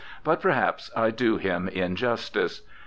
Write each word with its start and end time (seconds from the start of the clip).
But 0.23 0.41
per 0.41 0.49
haps 0.49 0.89
I 0.95 1.11
do 1.11 1.37
him 1.37 1.67
injustice. 1.67 2.63